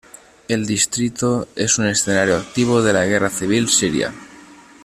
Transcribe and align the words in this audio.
El 0.47 0.65
distrito 0.65 1.47
es 1.55 1.77
un 1.77 1.85
escenario 1.85 2.37
activo 2.37 2.81
de 2.81 2.91
la 2.91 3.05
guerra 3.05 3.29
civil 3.29 3.69
siria. 3.69 4.11